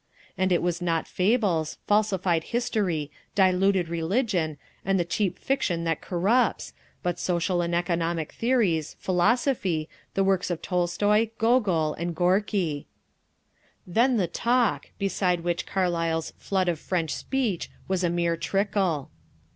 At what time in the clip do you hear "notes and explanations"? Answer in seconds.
12.87-13.95